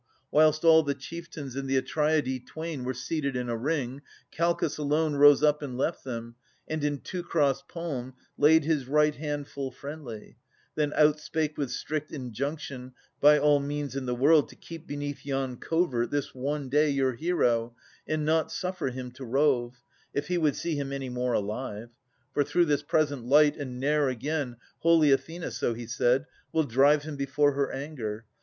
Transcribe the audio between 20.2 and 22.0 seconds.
he would see him any more alive.